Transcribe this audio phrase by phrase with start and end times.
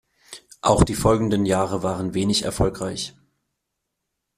[0.61, 3.13] Auch die folgenden Jahre waren wenig erfolgreich.